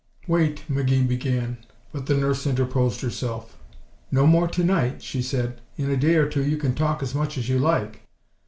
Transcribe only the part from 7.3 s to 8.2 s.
as you like."